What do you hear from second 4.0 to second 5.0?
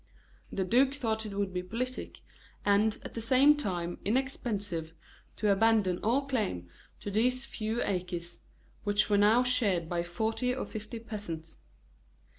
inexpensive,